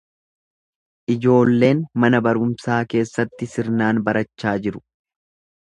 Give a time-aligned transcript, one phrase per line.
[1.15, 4.87] Ijoolleen mana barumsaa keessatti sirnaan barachaa jiru.